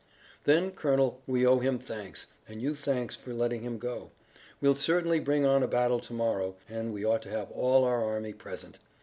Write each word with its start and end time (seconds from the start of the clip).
"Then, 0.45 0.71
Colonel, 0.71 1.21
we 1.27 1.45
owe 1.45 1.59
him 1.59 1.77
thanks, 1.77 2.25
and 2.47 2.59
you 2.59 2.73
thanks 2.73 3.15
for 3.15 3.35
letting 3.35 3.61
him 3.61 3.77
go. 3.77 4.09
We'll 4.59 4.73
certainly 4.73 5.19
bring 5.19 5.45
on 5.45 5.61
a 5.61 5.67
battle 5.67 5.99
to 5.99 6.11
morrow, 6.13 6.55
and 6.67 6.91
we 6.91 7.05
ought 7.05 7.21
to 7.21 7.29
have 7.29 7.51
all 7.51 7.83
our 7.83 8.03
army 8.03 8.33
present. 8.33 8.79